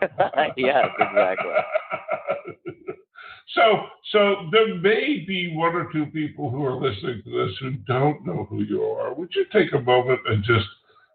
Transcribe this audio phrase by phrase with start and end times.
[0.57, 1.51] yes, exactly.
[3.53, 7.71] so, so there may be one or two people who are listening to this who
[7.87, 9.13] don't know who you are.
[9.13, 10.67] Would you take a moment and just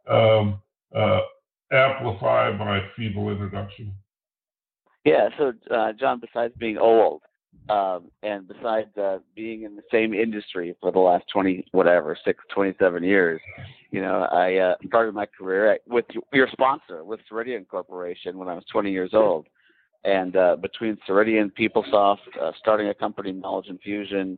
[0.08, 0.60] um,
[0.94, 1.20] uh,
[1.72, 3.92] amplify my feeble introduction?
[5.04, 5.28] Yeah.
[5.38, 7.22] So, uh, John, besides being old,
[7.68, 12.42] um, and besides uh, being in the same industry for the last 20 whatever six
[12.54, 13.40] 27 years
[13.90, 18.48] you know i uh, started my career at, with your sponsor with ceridian corporation when
[18.48, 19.46] i was 20 years old.
[20.04, 24.36] And uh, between ceridian peoplesoft uh, starting a company knowledge infusion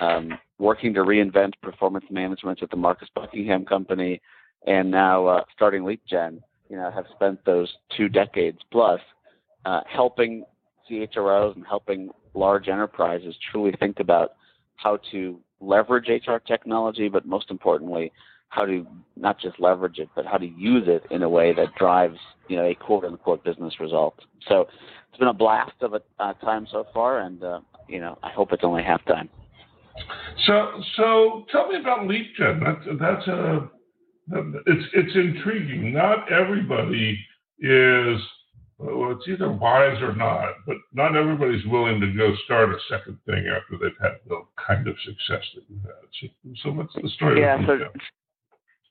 [0.00, 4.20] um, working to reinvent performance management at the marcus buckingham company
[4.66, 9.00] and now uh, starting leapgen you know have spent those two decades plus
[9.64, 10.44] uh, helping
[10.90, 14.32] CHROs and helping large enterprises truly think about
[14.76, 18.12] how to leverage HR technology, but most importantly,
[18.48, 18.86] how to
[19.16, 22.56] not just leverage it, but how to use it in a way that drives, you
[22.56, 24.14] know, a quote unquote business result.
[24.48, 24.68] So
[25.08, 28.30] it's been a blast of a uh, time so far, and uh, you know, I
[28.30, 29.28] hope it's only halftime.
[30.46, 32.60] So, so tell me about LeapGen.
[32.62, 33.70] That's that's a
[34.66, 35.92] it's it's intriguing.
[35.92, 37.18] Not everybody
[37.60, 38.20] is
[38.78, 43.18] well, it's either wise or not, but not everybody's willing to go start a second
[43.24, 45.92] thing after they've had the kind of success that you've had.
[46.20, 46.26] So,
[46.62, 47.40] so what's the story?
[47.40, 47.78] Yeah, so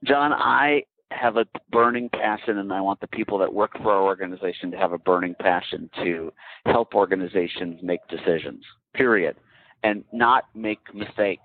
[0.03, 4.01] John, I have a burning passion, and I want the people that work for our
[4.01, 6.33] organization to have a burning passion to
[6.65, 8.63] help organizations make decisions.
[8.95, 9.35] Period,
[9.83, 11.43] and not make mistakes.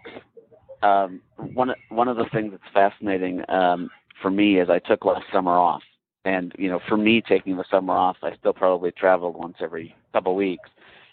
[0.83, 1.21] Um,
[1.53, 3.91] one one of the things that's fascinating um,
[4.23, 5.83] for me is I took last summer off
[6.25, 9.95] and you know, for me, taking the summer off, I still probably traveled once every
[10.13, 10.69] couple weeks.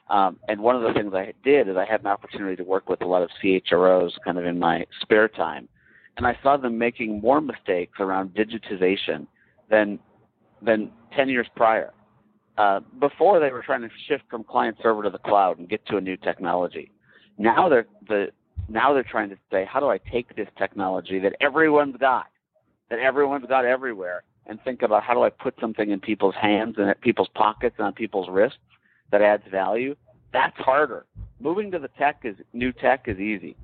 [0.09, 2.87] Um, and one of the things I did is I had an opportunity to work
[2.87, 5.67] with a lot of CHROs kind of in my spare time,
[6.15, 9.27] and I saw them making more mistakes around digitization
[9.69, 9.99] than
[10.61, 11.93] than 10 years prior.
[12.57, 15.85] Uh, before they were trying to shift from client server to the cloud and get
[15.85, 16.89] to a new technology.
[17.37, 18.27] Now they're the
[18.69, 22.25] now they're trying to say, how do I take this technology that everyone's got,
[22.89, 26.75] that everyone's got everywhere, and think about how do I put something in people's hands
[26.77, 28.57] and at people's pockets and on people's wrists
[29.11, 29.95] that adds value.
[30.33, 31.05] That's harder.
[31.39, 33.55] Moving to the tech is new tech is easy.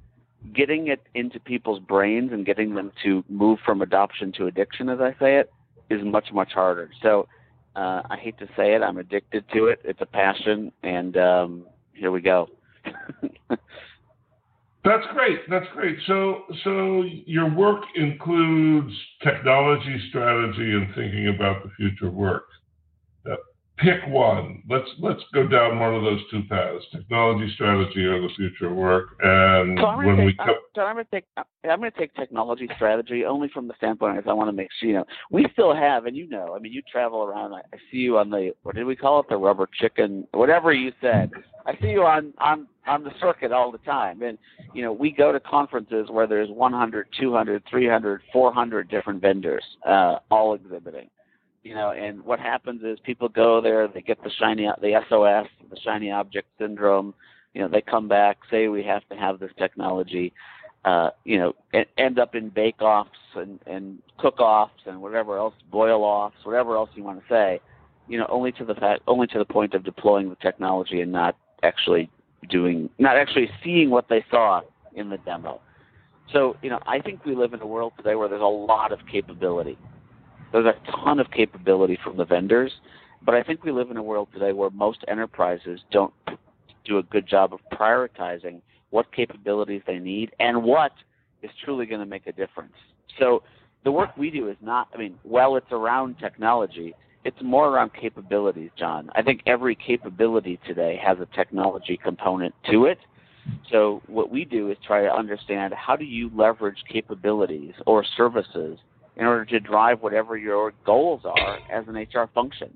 [0.53, 4.99] Getting it into people's brains and getting them to move from adoption to addiction, as
[4.99, 5.51] I say it,
[5.89, 6.91] is much much harder.
[7.01, 7.27] So
[7.75, 9.79] uh, I hate to say it, I'm addicted to it.
[9.83, 12.50] It's a passion, and um, here we go.
[14.83, 15.39] That's great.
[15.49, 15.97] That's great.
[16.07, 18.94] So, so your work includes
[19.24, 22.44] technology strategy and thinking about the future work.
[23.78, 24.62] Pick one.
[24.70, 28.75] Let's let's go down one of those two paths: technology strategy or the future of
[28.75, 29.18] work.
[29.22, 32.14] And so when take, we co- so I'm going to take I'm going to take
[32.14, 35.48] technology strategy only from the standpoint of I want to make sure you know we
[35.54, 37.54] still have, and you know, I mean, you travel around.
[37.54, 40.72] I, I see you on the what did we call it, the rubber chicken, whatever
[40.72, 41.31] you said.
[41.66, 44.38] I see you on on on the circuit all the time and
[44.74, 50.18] you know we go to conferences where there's 100 200 300 400 different vendors uh
[50.30, 51.10] all exhibiting
[51.63, 55.48] you know and what happens is people go there they get the shiny the sos
[55.69, 57.13] the shiny object syndrome
[57.54, 60.33] you know they come back say we have to have this technology
[60.86, 61.54] uh you know
[61.98, 66.75] end up in bake offs and and cook offs and whatever else boil offs whatever
[66.75, 67.60] else you want to say
[68.07, 71.12] you know only to the fact only to the point of deploying the technology and
[71.12, 72.10] not actually
[72.50, 74.62] doing, not actually seeing what they saw
[74.95, 75.62] in the demo.
[76.31, 78.92] So, you know, I think we live in a world today where there's a lot
[78.92, 79.77] of capability.
[80.53, 82.71] There's a ton of capability from the vendors,
[83.25, 86.13] but I think we live in a world today where most enterprises don't
[86.85, 88.61] do a good job of prioritizing
[88.91, 90.91] what capabilities they need and what
[91.41, 92.75] is truly going to make a difference.
[93.17, 93.41] So
[93.83, 96.94] the work we do is not, I mean, well, it's around technology,
[97.25, 99.09] it's more around capabilities, John.
[99.15, 103.00] I think every capability today has a technology component to it.
[103.71, 108.77] So what we do is try to understand how do you leverage capabilities or services
[109.15, 112.75] in order to drive whatever your goals are as an HR function.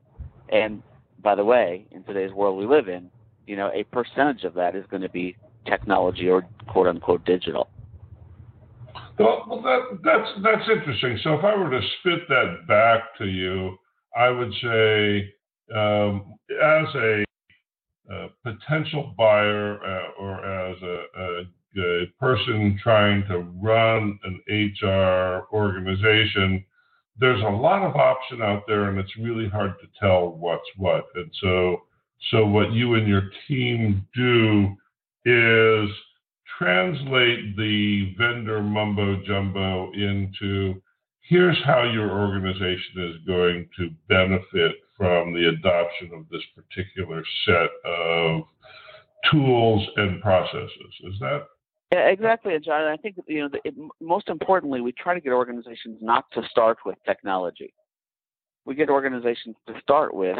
[0.50, 0.84] And
[1.22, 3.10] by the way, in today's world we live in,
[3.48, 5.36] you know, a percentage of that is going to be
[5.66, 7.70] technology or quote unquote digital.
[9.20, 11.18] Well, that, that's that's interesting.
[11.24, 13.76] So if I were to spit that back to you,
[14.16, 15.34] I would say,
[15.76, 17.24] um, as a,
[18.12, 21.44] a, potential buyer uh, or as a, a,
[21.78, 26.64] a, person trying to run an HR organization,
[27.20, 31.06] there's a lot of option out there, and it's really hard to tell what's what.
[31.16, 31.82] And so,
[32.32, 34.76] so what you and your team do
[35.26, 35.90] is
[36.58, 40.82] translate the vendor mumbo jumbo into
[41.22, 47.70] here's how your organization is going to benefit from the adoption of this particular set
[47.86, 48.42] of
[49.32, 50.94] tools and processes.
[51.04, 51.44] Is that?
[51.92, 52.84] Exactly, John.
[52.84, 56.80] I think you know, it, most importantly, we try to get organizations not to start
[56.86, 57.74] with technology.
[58.66, 60.38] We get organizations to start with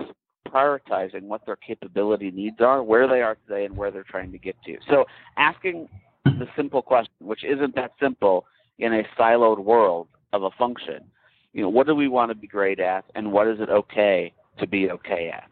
[0.50, 4.38] prioritizing what their capability needs are, where they are today, and where they're trying to
[4.38, 4.78] get to.
[4.90, 5.06] So,
[5.38, 5.88] asking
[6.26, 8.46] the simple question, which isn't that simple
[8.80, 11.00] in a siloed world of a function.
[11.54, 14.34] You know, what do we want to be great at, and what is it okay
[14.60, 15.50] to be okay at?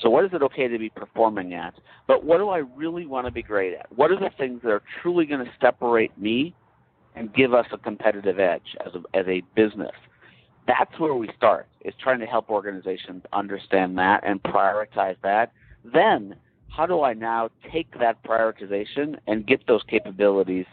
[0.00, 1.74] So, what is it okay to be performing at?
[2.06, 3.86] But what do I really want to be great at?
[3.94, 6.54] What are the things that are truly going to separate me
[7.14, 9.92] and give us a competitive edge as a, as a business?
[10.66, 15.52] That's where we start, is trying to help organizations understand that and prioritize that.
[15.84, 16.36] Then,
[16.68, 20.66] how do I now take that prioritization and get those capabilities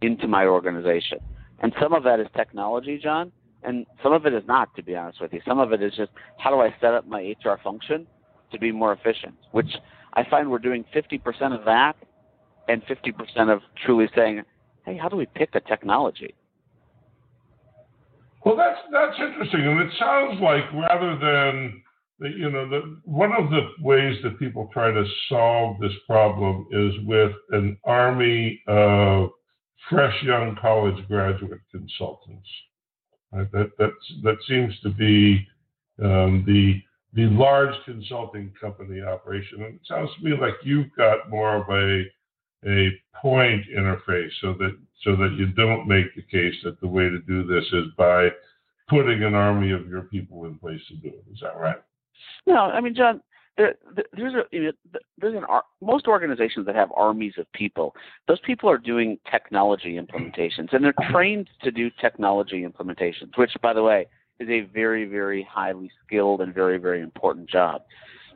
[0.00, 1.18] into my organization?
[1.60, 3.32] And some of that is technology, John,
[3.62, 5.40] and some of it is not, to be honest with you.
[5.46, 8.06] Some of it is just how do I set up my HR function
[8.52, 9.70] to be more efficient, which
[10.14, 11.96] I find we're doing 50% of that
[12.68, 14.42] and 50% of truly saying,
[14.84, 16.34] hey, how do we pick a technology?
[18.44, 21.82] Well, that's that's interesting, and it sounds like rather than
[22.20, 26.92] you know, the, one of the ways that people try to solve this problem is
[27.06, 29.30] with an army of
[29.88, 32.48] fresh young college graduate consultants.
[33.32, 33.50] Right?
[33.52, 35.46] That that's, that seems to be
[36.02, 36.80] um, the
[37.12, 41.68] the large consulting company operation, and it sounds to me like you've got more of
[41.68, 42.04] a
[42.66, 42.90] a
[43.20, 47.18] point interface, so that so that you don't make the case that the way to
[47.20, 48.28] do this is by
[48.88, 51.24] putting an army of your people in place to do it.
[51.32, 51.80] Is that right?
[52.46, 53.22] No, I mean, John,
[53.56, 53.74] there,
[54.12, 54.72] there's a you know,
[55.18, 55.44] there's an
[55.80, 57.94] most organizations that have armies of people.
[58.28, 63.36] Those people are doing technology implementations, and they're trained to do technology implementations.
[63.36, 64.06] Which, by the way,
[64.40, 67.82] is a very very highly skilled and very very important job.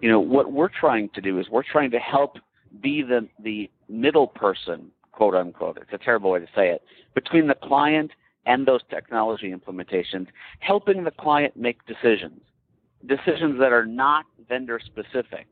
[0.01, 2.37] You know what we're trying to do is we're trying to help
[2.83, 5.79] be the the middle person, quote unquote.
[5.79, 6.83] It's a terrible way to say it
[7.15, 8.11] between the client
[8.47, 10.27] and those technology implementations,
[10.61, 12.41] helping the client make decisions
[13.07, 15.47] decisions that are not vendor specific,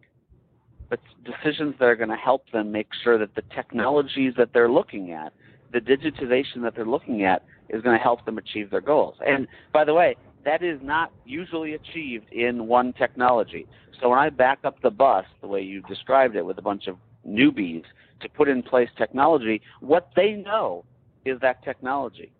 [0.88, 4.70] but decisions that are going to help them make sure that the technologies that they're
[4.70, 5.32] looking at,
[5.72, 9.16] the digitization that they're looking at, is going to help them achieve their goals.
[9.26, 13.66] And by the way, that is not usually achieved in one technology.
[14.00, 16.86] So when I back up the bus, the way you described it, with a bunch
[16.86, 16.96] of
[17.26, 17.84] newbies
[18.20, 20.84] to put in place technology, what they know
[21.24, 22.32] is that technology.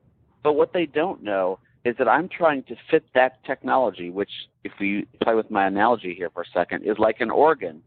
[0.43, 4.31] But what they don't know is that I'm trying to fit that technology, which,
[4.65, 7.83] if we play with my analogy here for a second, is like an organ,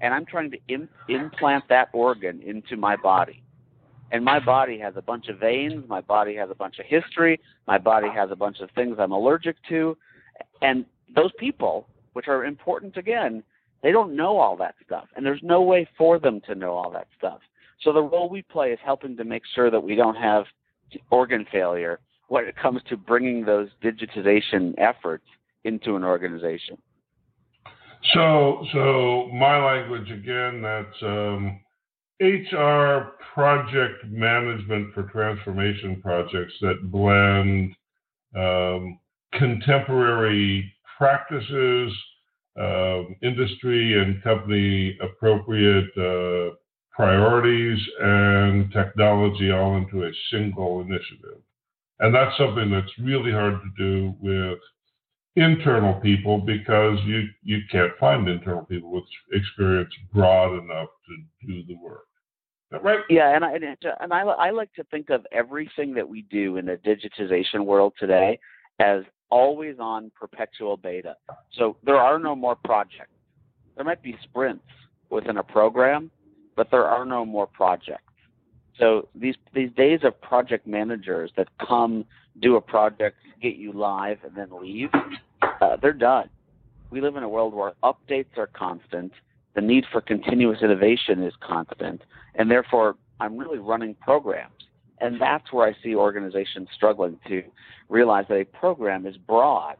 [0.00, 3.42] and I'm trying to Im- implant that organ into my body.
[4.12, 7.40] And my body has a bunch of veins, my body has a bunch of history,
[7.66, 9.96] my body has a bunch of things I'm allergic to,
[10.62, 13.42] and those people, which are important again,
[13.82, 16.90] they don't know all that stuff, and there's no way for them to know all
[16.90, 17.40] that stuff.
[17.82, 20.44] So the role we play is helping to make sure that we don't have
[21.10, 25.24] organ failure when it comes to bringing those digitization efforts
[25.64, 26.78] into an organization?
[28.14, 31.60] So, so my language again, that's um,
[32.20, 37.74] HR project management for transformation projects that blend
[38.36, 38.98] um,
[39.32, 41.92] contemporary practices,
[42.58, 46.54] um, industry and company appropriate uh,
[46.94, 51.40] priorities and technology all into a single initiative.
[52.00, 54.58] And that's something that's really hard to do with
[55.36, 61.64] internal people because you, you can't find internal people with experience broad enough to do
[61.64, 62.09] the work.
[62.70, 63.00] Right.
[63.08, 63.54] Yeah, and I
[64.00, 67.94] and, I, I like to think of everything that we do in the digitization world
[67.98, 68.38] today
[68.78, 71.16] as always on perpetual beta.
[71.52, 73.10] So there are no more projects.
[73.76, 74.64] There might be sprints
[75.08, 76.10] within a program,
[76.56, 78.04] but there are no more projects.
[78.78, 82.04] So these these days of project managers that come
[82.40, 84.90] do a project, get you live, and then leave,
[85.60, 86.30] uh, they're done.
[86.90, 89.12] We live in a world where updates are constant,
[89.54, 92.02] the need for continuous innovation is constant,
[92.34, 94.52] and therefore I'm really running programs.
[95.00, 97.42] And that's where I see organizations struggling to
[97.88, 99.76] realize that a program is broad.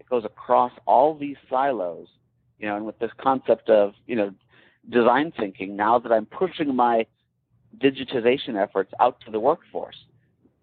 [0.00, 2.08] It goes across all these silos,
[2.58, 4.32] you know, and with this concept of, you know,
[4.90, 7.06] design thinking, now that I'm pushing my
[7.78, 9.96] digitization efforts out to the workforce,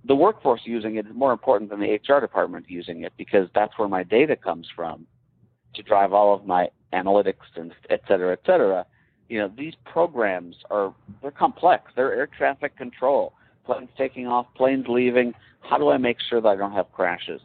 [0.06, 3.78] the workforce using it is more important than the HR department using it because that's
[3.78, 5.06] where my data comes from
[5.76, 8.86] to drive all of my analytics and et cetera, et cetera.
[9.30, 11.92] You know, these programs are they're complex.
[11.96, 13.34] They're air traffic control,
[13.66, 15.34] planes taking off, planes leaving.
[15.62, 17.42] How do I make sure that I don't have crashes?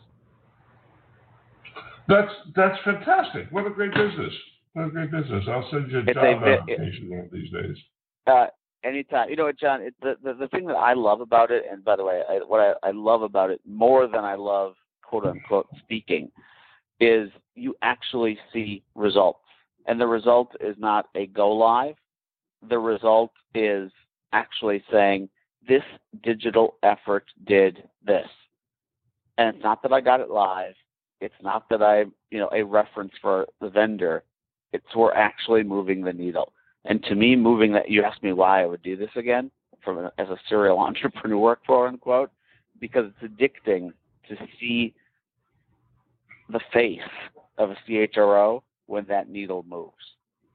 [2.08, 3.46] That's that's fantastic.
[3.50, 4.32] What a great business.
[4.72, 5.44] What a great business.
[5.48, 7.76] I'll send you a it's job a, application it, one of these days.
[8.26, 8.46] Uh,
[8.84, 9.28] anytime.
[9.30, 9.82] You know what, John?
[9.82, 12.38] It, the, the the thing that I love about it, and by the way, I,
[12.46, 16.30] what I, I love about it more than I love quote unquote speaking,
[17.00, 19.44] is you actually see results,
[19.86, 21.94] and the result is not a go live.
[22.68, 23.90] The result is
[24.32, 25.28] actually saying
[25.68, 25.82] this
[26.22, 28.28] digital effort did this,
[29.38, 30.74] and it's not that I got it live.
[31.20, 34.22] It's not that I, you know, a reference for the vendor.
[34.72, 36.52] It's we're actually moving the needle.
[36.84, 39.50] And to me, moving that, you asked me why I would do this again
[39.82, 42.30] from as a serial entrepreneur, quote unquote,
[42.80, 43.92] because it's addicting
[44.28, 44.94] to see
[46.50, 47.00] the face
[47.58, 49.94] of a CHRO when that needle moves.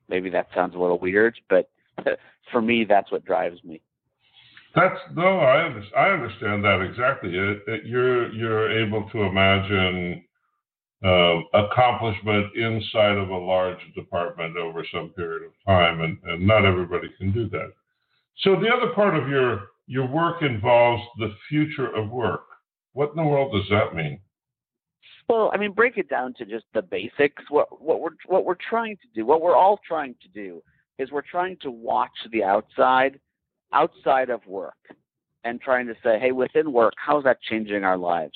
[0.09, 1.69] Maybe that sounds a little weird, but
[2.51, 3.81] for me, that's what drives me.
[4.75, 7.37] That's no, I understand, I understand that exactly.
[7.37, 10.23] It, it, you're you're able to imagine
[11.03, 16.63] uh, accomplishment inside of a large department over some period of time, and, and not
[16.63, 17.71] everybody can do that.
[18.43, 22.45] So the other part of your your work involves the future of work.
[22.93, 24.21] What in the world does that mean?
[25.27, 27.43] Well, I mean, break it down to just the basics.
[27.49, 30.61] What what we're what we're trying to do, what we're all trying to do,
[30.99, 33.19] is we're trying to watch the outside,
[33.73, 34.77] outside of work,
[35.43, 38.33] and trying to say, hey, within work, how's that changing our lives?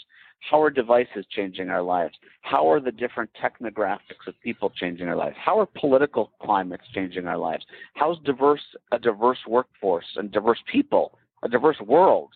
[0.50, 2.13] How are devices changing our lives?
[2.41, 5.36] How are the different technographics of people changing our lives?
[5.43, 7.65] How are political climates changing our lives?
[7.95, 12.29] How's diverse a diverse workforce and diverse people, a diverse world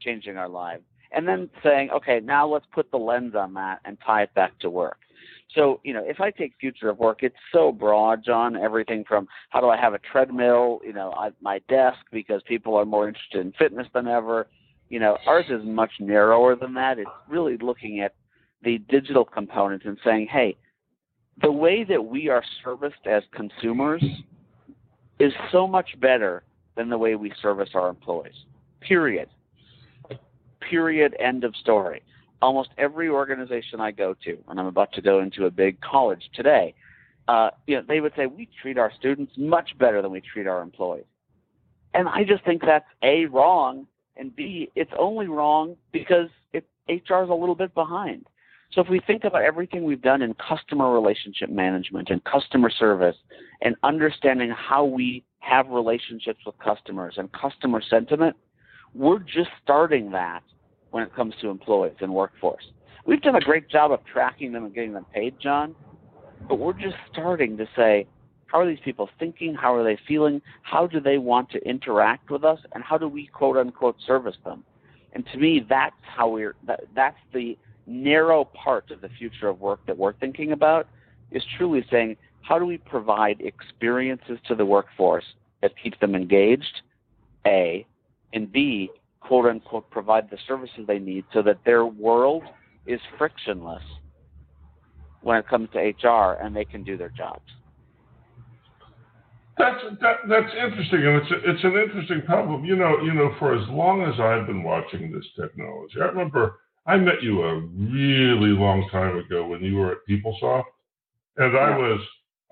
[0.00, 0.84] changing our lives?
[1.14, 4.58] And then saying, okay, now let's put the lens on that and tie it back
[4.60, 4.98] to work.
[5.54, 8.56] So, you know, if I take future of work, it's so broad, John.
[8.56, 12.74] Everything from how do I have a treadmill, you know, at my desk because people
[12.74, 14.48] are more interested in fitness than ever
[14.88, 16.98] you know, ours is much narrower than that.
[16.98, 18.14] It's really looking at
[18.62, 20.56] the digital component and saying, hey,
[21.42, 24.04] the way that we are serviced as consumers
[25.18, 26.44] is so much better
[26.76, 28.34] than the way we service our employees.
[28.80, 29.28] Period.
[30.68, 31.16] Period.
[31.18, 32.02] End of story.
[32.42, 36.30] Almost every organization I go to, and I'm about to go into a big college
[36.34, 36.74] today,
[37.28, 40.46] uh, you know, they would say we treat our students much better than we treat
[40.46, 41.06] our employees,
[41.94, 47.22] and I just think that's a wrong and B, it's only wrong because it, HR
[47.24, 48.26] is a little bit behind.
[48.72, 53.16] So if we think about everything we've done in customer relationship management and customer service
[53.62, 58.36] and understanding how we have relationships with customers and customer sentiment,
[58.94, 60.42] we're just starting that
[60.94, 62.62] when it comes to employees and workforce.
[63.04, 65.74] We've done a great job of tracking them and getting them paid, John,
[66.48, 68.06] but we're just starting to say,
[68.46, 69.56] how are these people thinking?
[69.56, 70.40] How are they feeling?
[70.62, 72.60] How do they want to interact with us?
[72.72, 74.62] And how do we quote unquote service them?
[75.14, 77.58] And to me, that's how we're, that, that's the
[77.88, 80.86] narrow part of the future of work that we're thinking about
[81.32, 85.24] is truly saying, how do we provide experiences to the workforce
[85.60, 86.82] that keep them engaged?
[87.48, 87.84] A,
[88.32, 88.90] and B,
[89.26, 92.42] quote unquote, provide the services they need so that their world
[92.86, 93.82] is frictionless
[95.22, 97.42] when it comes to HR and they can do their jobs.
[99.56, 102.64] That's that, that's interesting, and it's a, it's an interesting problem.
[102.64, 106.58] You know, you know, for as long as I've been watching this technology, I remember
[106.86, 110.64] I met you a really long time ago when you were at PeopleSoft,
[111.36, 112.00] and I was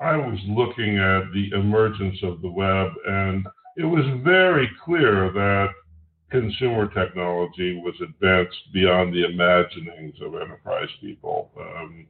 [0.01, 3.45] I was looking at the emergence of the web, and
[3.77, 5.71] it was very clear that
[6.33, 12.07] consumer technology was advanced beyond the imaginings of enterprise people um,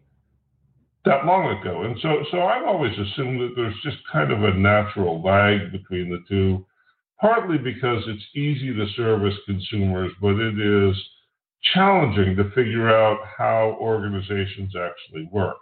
[1.05, 1.83] that long ago.
[1.83, 6.09] And so, so I've always assumed that there's just kind of a natural lag between
[6.09, 6.65] the two,
[7.21, 10.97] partly because it's easy to service consumers, but it is
[11.75, 15.57] challenging to figure out how organizations actually work.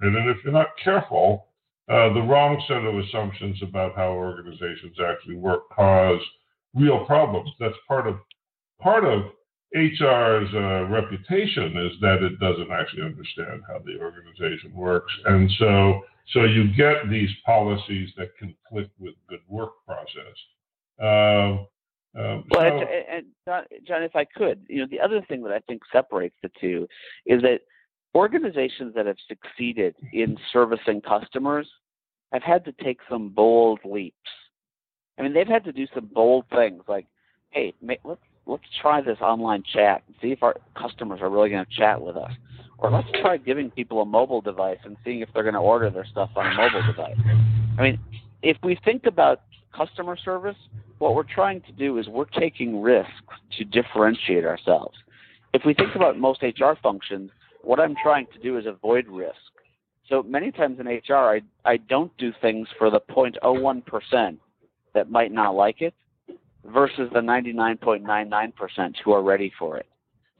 [0.00, 1.48] And then if you're not careful,
[1.88, 6.20] uh, the wrong set of assumptions about how organizations actually work cause
[6.74, 7.50] real problems.
[7.60, 8.16] That's part of
[8.80, 9.24] part of
[9.74, 16.00] HR's uh, reputation is that it doesn't actually understand how the organization works, and so
[16.32, 20.36] so you get these policies that conflict with good work process.
[21.02, 21.64] Uh,
[22.16, 25.42] um, well, so, and, and John, John, if I could, you know, the other thing
[25.42, 26.86] that I think separates the two
[27.26, 27.62] is that
[28.14, 31.68] organizations that have succeeded in servicing customers
[32.32, 34.16] have had to take some bold leaps.
[35.18, 37.06] I mean, they've had to do some bold things like,
[37.50, 41.64] hey, let's let's try this online chat and see if our customers are really going
[41.64, 42.32] to chat with us,
[42.78, 45.90] or let's try giving people a mobile device and seeing if they're going to order
[45.90, 47.16] their stuff on a mobile device.
[47.78, 47.98] I mean,
[48.42, 49.42] if we think about
[49.74, 50.56] customer service,
[50.98, 53.10] what we're trying to do is we're taking risks
[53.58, 54.96] to differentiate ourselves.
[55.52, 57.30] If we think about most HR functions,
[57.62, 59.36] what I'm trying to do is avoid risk.
[60.08, 64.38] So many times in HR, I, I don't do things for the 0.01%
[64.94, 65.94] that might not like it
[66.64, 69.86] versus the 99.99% who are ready for it.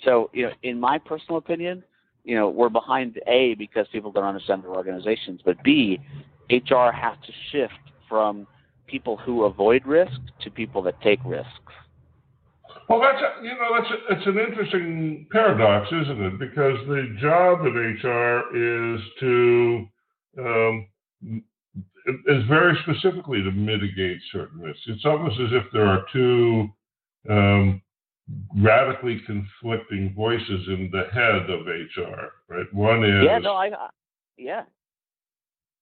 [0.04, 1.82] So, you know, in my personal opinion,
[2.24, 6.00] you know, we're behind A because people don't understand their organizations, but B,
[6.50, 7.74] HR has to shift
[8.08, 8.46] from
[8.86, 11.50] people who avoid risk to people that take risks.
[12.88, 16.38] Well, that's a, you know that's a, it's an interesting paradox, isn't it?
[16.38, 19.86] Because the job of HR is to
[20.38, 20.86] um,
[22.06, 24.82] is very specifically to mitigate certain risks.
[24.86, 26.68] It's almost as if there are two
[27.30, 27.82] um,
[28.56, 32.32] radically conflicting voices in the head of HR.
[32.48, 32.72] Right?
[32.72, 33.70] One is yeah, no, I,
[34.36, 34.62] yeah,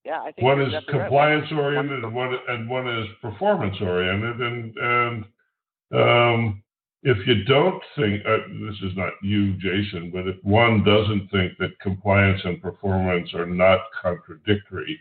[0.04, 1.60] yeah, I think one is compliance right.
[1.60, 5.24] oriented and one and one is performance oriented, and and
[5.94, 6.62] um,
[7.02, 11.58] if you don't think uh, this is not you, Jason, but if one doesn't think
[11.58, 14.98] that compliance and performance are not contradictory,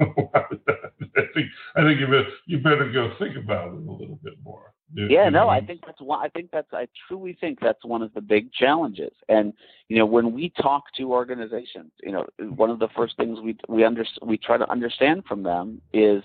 [0.00, 4.34] I think I think you better, you better go think about it a little bit
[4.44, 4.72] more.
[4.94, 6.24] You, yeah, you no, I think that's one.
[6.24, 6.72] I think that's.
[6.72, 9.12] I truly think that's one of the big challenges.
[9.28, 9.52] And
[9.88, 13.56] you know, when we talk to organizations, you know, one of the first things we
[13.68, 16.22] we under we try to understand from them is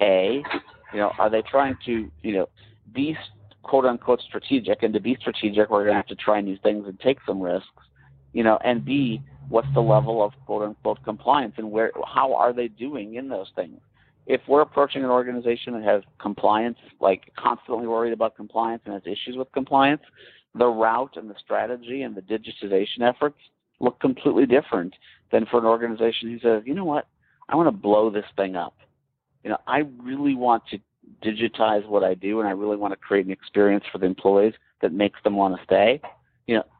[0.00, 0.42] a,
[0.92, 2.48] you know, are they trying to you know
[2.94, 3.16] be
[3.62, 6.86] quote unquote strategic, and to be strategic, we're going to have to try new things
[6.86, 7.68] and take some risks,
[8.36, 12.52] you know, and B, what's the level of quote unquote compliance and where how are
[12.52, 13.80] they doing in those things?
[14.26, 19.04] If we're approaching an organization that has compliance, like constantly worried about compliance and has
[19.06, 20.02] issues with compliance,
[20.54, 23.38] the route and the strategy and the digitization efforts
[23.80, 24.92] look completely different
[25.32, 27.08] than for an organization who says, you know what,
[27.48, 28.74] I want to blow this thing up.
[29.44, 30.78] You know, I really want to
[31.24, 34.52] digitize what I do, and I really want to create an experience for the employees
[34.82, 36.02] that makes them want to stay.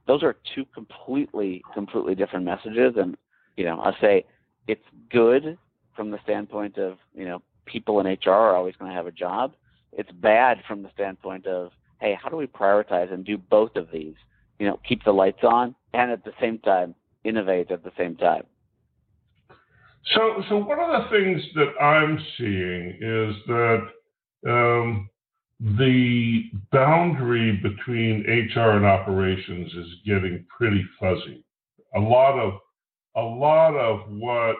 [0.06, 2.94] Those are two completely, completely different messages.
[2.96, 3.16] And
[3.56, 4.24] you know, I say
[4.68, 5.58] it's good
[5.94, 9.12] from the standpoint of you know people in HR are always going to have a
[9.12, 9.54] job.
[9.92, 13.88] It's bad from the standpoint of hey, how do we prioritize and do both of
[13.92, 14.14] these?
[14.58, 18.16] You know, keep the lights on and at the same time innovate at the same
[18.16, 18.44] time.
[20.14, 23.86] So, so one of the things that I'm seeing is that
[24.48, 25.10] um,
[25.60, 28.22] the boundary between
[28.54, 31.44] HR and operations is getting pretty fuzzy.
[31.94, 32.60] A lot of
[33.16, 34.56] a lot of what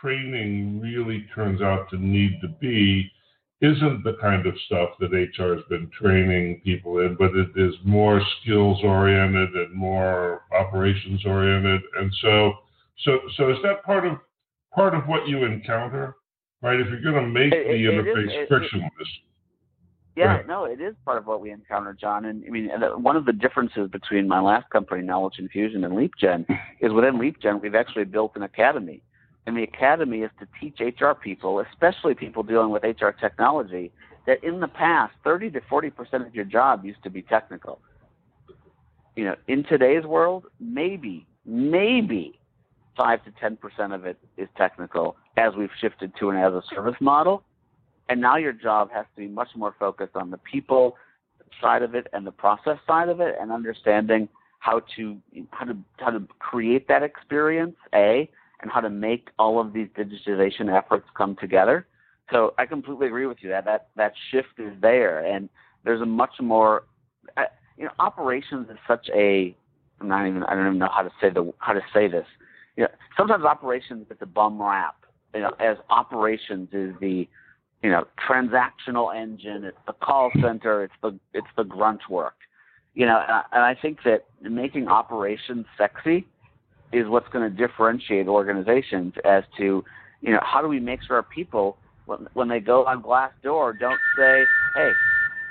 [0.00, 3.10] training really turns out to need to be
[3.60, 7.74] isn't the kind of stuff that HR has been training people in, but it is
[7.84, 11.80] more skills oriented and more operations oriented.
[11.98, 12.52] And so,
[13.04, 14.18] so, so is that part of
[14.74, 16.16] part of what you encounter,
[16.62, 16.78] right?
[16.78, 19.08] If you're going to make it, the it, interface it is, frictionless.
[20.16, 22.24] Yeah, no, it is part of what we encounter, John.
[22.24, 26.46] And I mean, one of the differences between my last company, Knowledge Infusion, and LeapGen
[26.80, 29.02] is within LeapGen, we've actually built an academy.
[29.46, 33.92] And the academy is to teach HR people, especially people dealing with HR technology,
[34.26, 37.78] that in the past, 30 to 40% of your job used to be technical.
[39.16, 42.40] You know, in today's world, maybe, maybe
[42.96, 46.96] 5 to 10% of it is technical as we've shifted to an as a service
[47.00, 47.44] model
[48.08, 50.96] and now your job has to be much more focused on the people
[51.60, 55.16] side of it and the process side of it and understanding how to
[55.50, 58.28] how to how to create that experience a
[58.60, 61.86] and how to make all of these digitization efforts come together
[62.32, 65.48] So I completely agree with you that that that shift is there, and
[65.84, 66.84] there's a much more,
[67.76, 69.54] you know, operations is such a.
[70.00, 70.42] I'm not even.
[70.42, 72.26] I don't even know how to say the how to say this.
[72.76, 74.96] You know, sometimes operations gets a bum rap.
[75.34, 77.28] You know, as operations is the,
[77.82, 79.64] you know, transactional engine.
[79.64, 80.84] It's the call center.
[80.84, 82.34] It's the it's the grunt work.
[82.94, 86.26] You know, and I, think that making operations sexy
[86.94, 89.84] is what's going to differentiate organizations as to,
[90.22, 93.78] you know, how do we make sure our people when, when they go on Glassdoor
[93.78, 94.90] don't say, hey,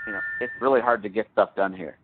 [0.07, 1.97] you know, it's really hard to get stuff done here.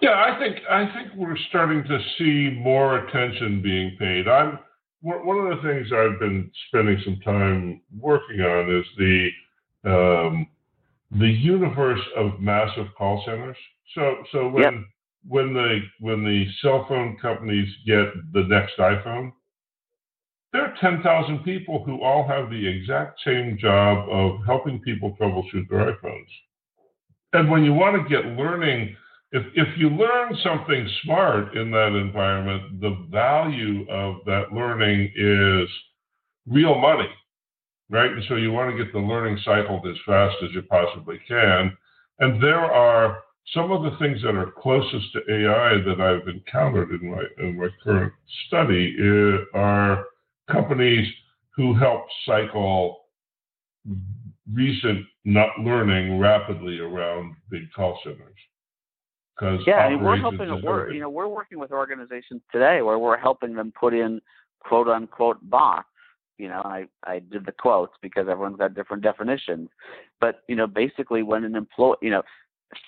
[0.00, 4.26] Yeah, I think I think we're starting to see more attention being paid.
[4.26, 4.58] I'm
[5.02, 9.28] one of the things I've been spending some time working on is the
[9.84, 10.46] um,
[11.18, 13.56] the universe of massive call centers.
[13.94, 14.74] So so when yep.
[15.26, 19.32] when the when the cell phone companies get the next iPhone,
[20.52, 25.68] there are 10,000 people who all have the exact same job of helping people troubleshoot
[25.70, 26.28] their iPhones.
[27.32, 28.94] And when you want to get learning,
[29.32, 35.68] if, if you learn something smart in that environment, the value of that learning is
[36.46, 37.08] real money,
[37.88, 38.10] right?
[38.10, 41.76] And so you want to get the learning cycled as fast as you possibly can.
[42.18, 43.20] And there are
[43.54, 47.58] some of the things that are closest to AI that I've encountered in my in
[47.58, 48.12] my current
[48.46, 50.04] study uh, are
[50.50, 51.08] companies
[51.56, 52.98] who help cycle
[54.52, 58.38] recent not learning rapidly around big call centers.
[59.66, 60.62] Yeah, I mean, we're helping.
[60.62, 64.20] We're you know we're working with organizations today where we're helping them put in
[64.60, 65.86] quote unquote bots.
[66.38, 69.68] You know, I I did the quotes because everyone's got different definitions,
[70.20, 72.22] but you know, basically when an employee, you know,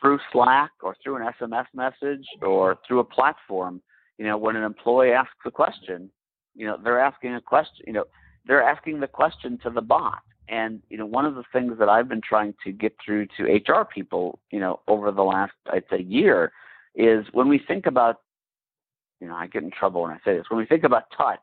[0.00, 3.80] through Slack or through an SMS message or through a platform,
[4.18, 6.10] you know, when an employee asks a question,
[6.54, 8.04] you know, they're asking a question, you know,
[8.46, 10.22] they're asking the question to the bot.
[10.48, 13.44] And, you know, one of the things that I've been trying to get through to
[13.44, 16.52] HR people, you know, over the last, I'd say, year
[16.94, 18.20] is when we think about,
[19.20, 21.40] you know, I get in trouble when I say this, when we think about touch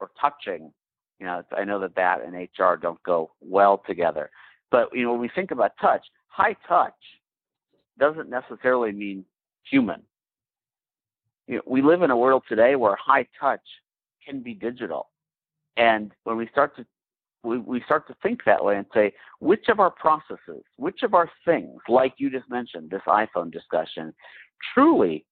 [0.00, 0.72] or touching,
[1.18, 4.30] you know, I know that that and HR don't go well together.
[4.70, 6.92] But, you know, when we think about touch, high touch
[7.98, 9.24] doesn't necessarily mean
[9.70, 10.02] human.
[11.46, 13.62] You know, we live in a world today where high touch
[14.24, 15.08] can be digital.
[15.76, 16.86] And when we start to
[17.46, 21.14] we, we start to think that way and say, which of our processes, which of
[21.14, 24.12] our things, like you just mentioned, this iPhone discussion,
[24.74, 25.24] truly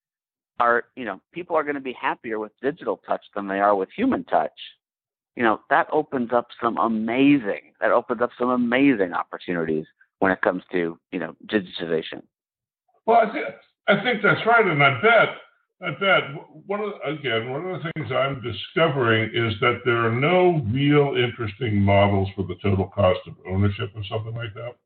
[0.60, 3.74] are, you know, people are going to be happier with digital touch than they are
[3.74, 4.52] with human touch.
[5.36, 9.84] You know, that opens up some amazing, that opens up some amazing opportunities
[10.20, 12.22] when it comes to, you know, digitization.
[13.04, 13.46] Well, I think,
[13.88, 14.64] I think that's right.
[14.64, 15.28] And I bet
[15.82, 16.22] I bet
[16.66, 21.14] one of again one of the things I'm discovering is that there are no real
[21.16, 24.76] interesting models for the total cost of ownership of something like that,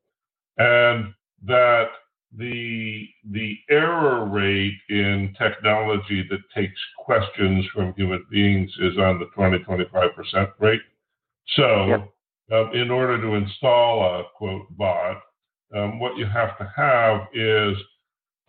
[0.57, 1.13] and
[1.45, 1.89] that
[2.35, 9.25] the the error rate in technology that takes questions from human beings is on the
[9.35, 10.81] 20 25 percent rate.
[11.55, 12.13] So, yep.
[12.51, 15.21] um, in order to install a quote bot,
[15.75, 17.77] um, what you have to have is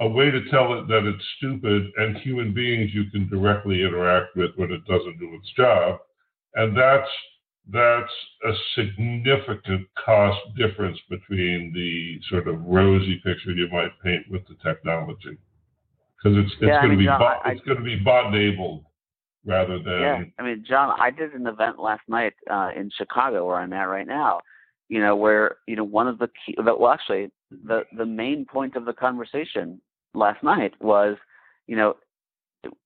[0.00, 4.34] a way to tell it that it's stupid and human beings you can directly interact
[4.34, 5.98] with when it doesn't do its job.
[6.54, 7.08] And that's
[7.70, 8.12] that's
[8.44, 14.56] a significant cost difference between the sort of rosy picture you might paint with the
[14.64, 15.38] technology.
[16.16, 18.34] Because it's it's yeah, going to be John, bot, I, it's going to be bot
[18.34, 18.84] enabled
[19.44, 23.46] rather than Yeah, I mean John, I did an event last night uh, in Chicago
[23.46, 24.40] where I'm at right now
[24.90, 28.74] you know, where you know one of the key, well, actually, the the main point
[28.74, 29.80] of the conversation
[30.14, 31.16] last night was,
[31.66, 31.96] you know,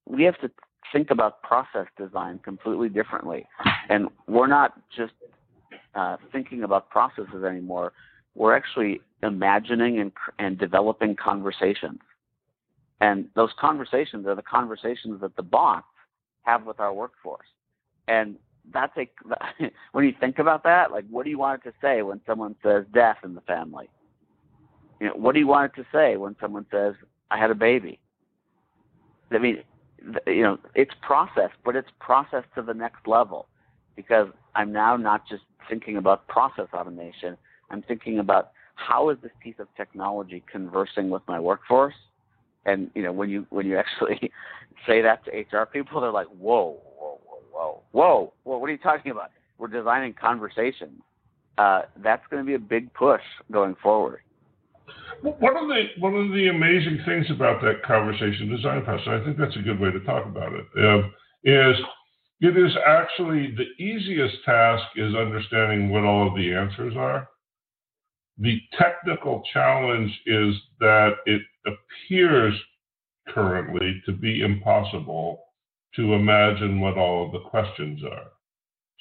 [0.05, 0.49] we have to
[0.91, 3.45] think about process design completely differently.
[3.89, 5.13] And we're not just
[5.95, 7.93] uh, thinking about processes anymore.
[8.35, 11.99] We're actually imagining and, and developing conversations.
[13.01, 15.85] And those conversations are the conversations that the bots
[16.43, 17.47] have with our workforce.
[18.07, 18.35] And
[18.73, 19.09] that's a,
[19.91, 22.55] when you think about that, like, what do you want it to say when someone
[22.63, 23.89] says death in the family?
[24.99, 26.95] You know, what do you want it to say when someone says
[27.31, 27.99] I had a baby.
[29.31, 29.63] I mean,
[30.27, 33.47] you know, it's processed, but it's processed to the next level
[33.95, 37.37] because I'm now not just thinking about process automation.
[37.69, 41.95] I'm thinking about how is this piece of technology conversing with my workforce.
[42.65, 44.31] And you know, when you when you actually
[44.87, 48.57] say that to HR people, they're like, "Whoa, whoa, whoa, whoa, whoa, whoa!
[48.57, 49.31] What are you talking about?
[49.57, 51.01] We're designing conversations."
[51.57, 54.19] Uh, that's going to be a big push going forward.
[55.21, 59.37] One of the one of the amazing things about that conversation design process, I think
[59.37, 61.07] that's a good way to talk about it, uh,
[61.43, 61.77] is
[62.41, 67.29] It is actually the easiest task is understanding what all of the answers are.
[68.37, 72.53] The technical challenge is that it appears
[73.29, 75.41] currently to be impossible
[75.95, 78.27] to imagine what all of the questions are.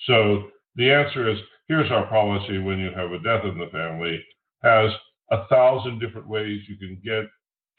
[0.07, 4.25] So the answer is here's our policy when you have a death in the family,
[4.63, 4.91] has
[5.35, 7.29] a thousand different ways you can get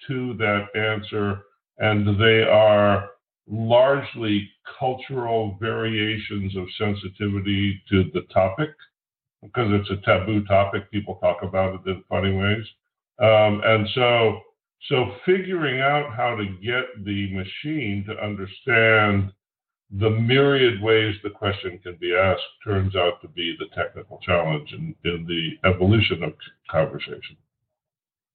[0.07, 1.41] to that answer,
[1.77, 3.09] and they are
[3.47, 8.69] largely cultural variations of sensitivity to the topic
[9.41, 10.89] because it's a taboo topic.
[10.91, 12.65] People talk about it in funny ways.
[13.19, 14.39] Um, and so,
[14.89, 19.31] so figuring out how to get the machine to understand
[19.91, 24.73] the myriad ways the question can be asked turns out to be the technical challenge
[24.73, 26.33] in, in the evolution of
[26.69, 27.37] conversation.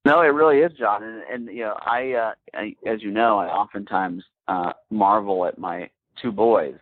[0.05, 1.03] No, it really is, John.
[1.03, 5.59] And, and you know, I, uh, I, as you know, I oftentimes uh, marvel at
[5.59, 6.77] my two boys,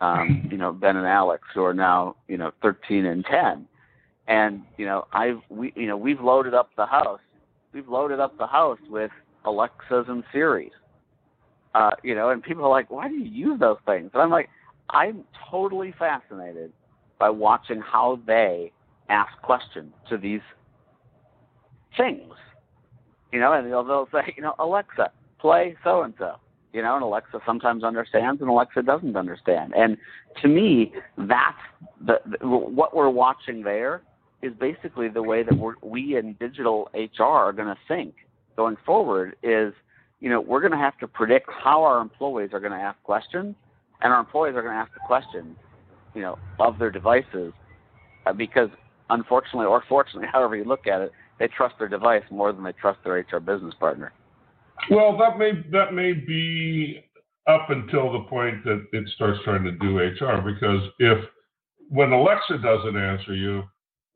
[0.00, 3.66] um, you know, Ben and Alex, who are now, you know, 13 and 10.
[4.28, 7.20] And you know, I've we, you know, we've loaded up the house.
[7.72, 9.10] We've loaded up the house with
[9.44, 10.70] Alexas and Siris.
[11.74, 14.30] Uh, you know, and people are like, "Why do you use those things?" And I'm
[14.30, 14.48] like,
[14.90, 16.72] I'm totally fascinated
[17.18, 18.70] by watching how they
[19.08, 20.40] ask questions to these
[21.96, 22.32] things.
[23.32, 26.36] You know, and they'll, they'll say, you know, Alexa, play so and so.
[26.72, 29.74] You know, and Alexa sometimes understands and Alexa doesn't understand.
[29.76, 29.98] And
[30.40, 31.58] to me, that's
[32.04, 34.02] the, the what we're watching there
[34.40, 38.14] is basically the way that we're, we in digital HR are going to think
[38.56, 39.36] going forward.
[39.42, 39.74] Is
[40.20, 43.00] you know we're going to have to predict how our employees are going to ask
[43.02, 43.54] questions,
[44.00, 45.56] and our employees are going to ask the questions,
[46.14, 47.52] you know, of their devices,
[48.24, 48.70] uh, because
[49.10, 52.72] unfortunately or fortunately, however you look at it, they trust their device more than they
[52.72, 54.12] trust their HR business partner.
[54.90, 57.04] Well, that may that may be
[57.46, 61.18] up until the point that it starts trying to do HR because if
[61.88, 63.62] when Alexa doesn't answer you,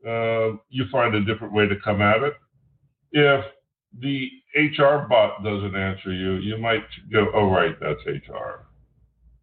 [0.09, 2.35] uh, you find a different way to come at it.
[3.13, 3.45] If
[4.01, 8.66] the HR bot doesn't answer you, you might go, "Oh, right, that's HR."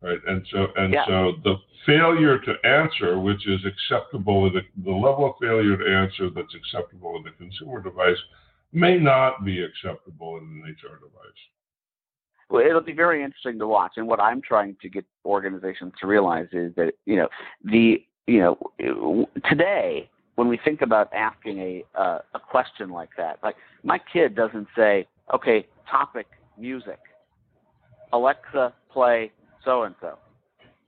[0.04, 0.20] Right?
[0.28, 1.06] And so and yeah.
[1.08, 6.30] so the failure to answer, which is acceptable, the, the level of failure to answer
[6.30, 8.18] that's acceptable in the consumer device,
[8.72, 11.42] may not be acceptable in an HR device.
[12.50, 13.94] Well, it'll be very interesting to watch.
[13.98, 17.30] And what I'm trying to get organizations to realize is that you know
[17.63, 23.39] the you know today when we think about asking a uh, a question like that,
[23.42, 27.00] like my kid doesn't say, "Okay, topic music."
[28.12, 29.32] Alexa, play
[29.63, 30.17] so and so.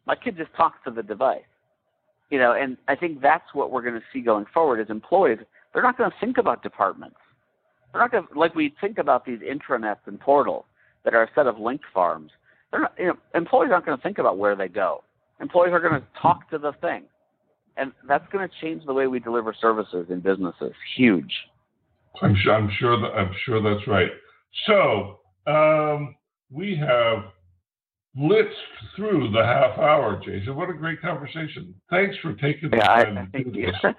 [0.05, 1.41] My kid just talks to the device.
[2.29, 5.39] You know, and I think that's what we're going to see going forward is employees.
[5.73, 7.17] They're not going to think about departments.
[7.91, 10.65] They're not going to, like we think about these intranets and portals
[11.03, 12.31] that are a set of link farms.
[12.71, 15.03] They're not, you know, employees aren't going to think about where they go.
[15.39, 17.03] Employees are going to talk to the thing.
[17.77, 20.73] And that's going to change the way we deliver services in businesses.
[20.95, 21.33] Huge.
[22.21, 24.09] I'm sure, I'm sure that I'm sure that's right.
[24.65, 26.15] So um,
[26.49, 27.25] we have
[28.17, 28.49] blitzed
[28.95, 30.55] through the half hour, Jason.
[30.55, 31.73] What a great conversation.
[31.89, 33.93] Thanks for taking the yeah, time I, to do this.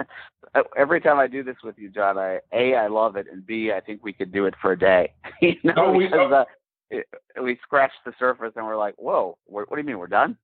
[0.77, 3.73] Every time I do this with you, John, I A, I love it, and B,
[3.73, 5.13] I think we could do it for a day.
[5.43, 6.45] you know, no, we, because, uh,
[6.91, 7.07] it,
[7.43, 10.37] we scratched the surface and we're like, whoa, what, what do you mean we're done?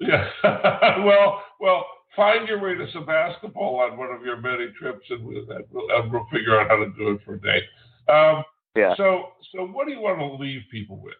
[0.00, 0.28] Yeah.
[1.04, 5.46] well, well, find your way to Sebastopol on one of your many trips, and we'll,
[5.70, 7.62] we'll, we'll figure out how to do it for a day.
[8.12, 8.44] Um,
[8.76, 8.94] yeah.
[8.96, 11.14] So, so what do you want to leave people with?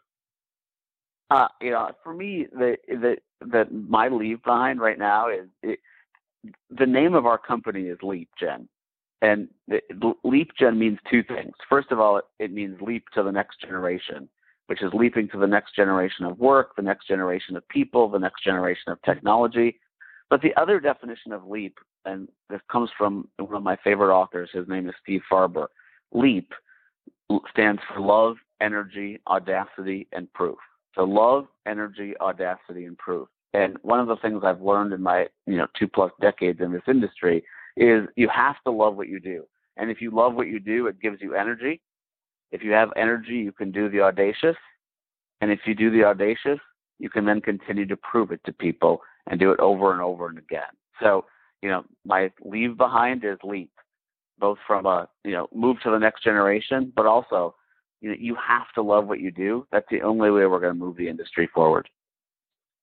[1.30, 5.78] Uh, you know, for me, the the the my leave behind right now is it,
[6.70, 8.66] the name of our company is LeapGen,
[9.20, 9.80] and the,
[10.24, 11.52] LeapGen means two things.
[11.68, 14.28] First of all, it, it means leap to the next generation,
[14.68, 18.18] which is leaping to the next generation of work, the next generation of people, the
[18.18, 19.78] next generation of technology.
[20.30, 24.50] But the other definition of leap, and this comes from one of my favorite authors.
[24.52, 25.66] His name is Steve Farber.
[26.12, 26.52] Leap
[27.50, 30.58] stands for love, energy, audacity, and proof.
[30.98, 33.28] So love, energy, audacity, and proof.
[33.54, 36.72] And one of the things I've learned in my, you know, two plus decades in
[36.72, 37.44] this industry
[37.76, 39.44] is you have to love what you do.
[39.76, 41.80] And if you love what you do, it gives you energy.
[42.50, 44.56] If you have energy, you can do the audacious.
[45.40, 46.58] And if you do the audacious,
[46.98, 50.28] you can then continue to prove it to people and do it over and over
[50.28, 50.62] and again.
[51.00, 51.26] So,
[51.62, 53.70] you know, my leave behind is leap,
[54.40, 57.54] both from a, you know, move to the next generation, but also
[58.00, 59.66] you, know, you have to love what you do.
[59.72, 61.88] That's the only way we're going to move the industry forward.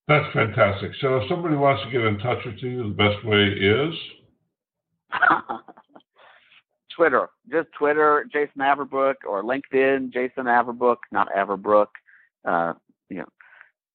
[0.08, 0.92] That's fantastic.
[1.02, 3.94] So if somebody wants to get in touch with you, the best way is
[6.96, 7.30] Twitter.
[7.52, 11.88] Just Twitter, Jason Averbook, or LinkedIn, Jason Averbook, not Averbrook.
[12.44, 12.74] Uh,
[13.10, 13.28] you know,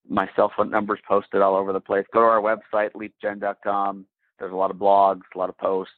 [0.09, 2.05] my cell phone number's posted all over the place.
[2.13, 4.05] Go to our website, leapgen.com.
[4.39, 5.95] There's a lot of blogs, a lot of posts,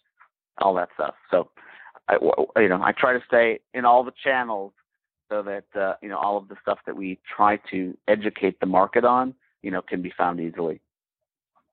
[0.58, 1.14] all that stuff.
[1.30, 1.48] So,
[2.08, 2.18] I,
[2.56, 4.72] you know, I try to stay in all the channels
[5.32, 8.66] so that uh, you know all of the stuff that we try to educate the
[8.66, 10.80] market on, you know, can be found easily.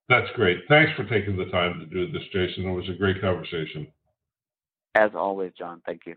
[0.08, 0.60] That's great.
[0.70, 2.70] Thanks for taking the time to do this, Jason.
[2.70, 3.88] It was a great conversation.
[4.96, 5.82] As always, John.
[5.86, 6.16] Thank you.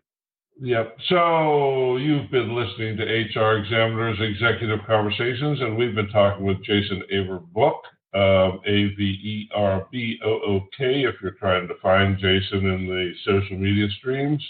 [0.60, 0.96] Yep.
[1.08, 7.02] So you've been listening to HR Examiner's Executive Conversations, and we've been talking with Jason
[7.12, 7.80] Averbook,
[8.14, 12.66] um, A V E R B O O K, if you're trying to find Jason
[12.66, 14.42] in the social media streams.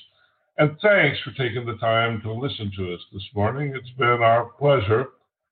[0.58, 3.74] And thanks for taking the time to listen to us this morning.
[3.74, 5.06] It's been our pleasure.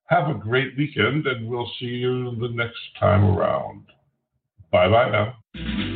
[0.07, 3.85] Have a great weekend, and we'll see you the next time around.
[4.71, 5.87] Bye bye now.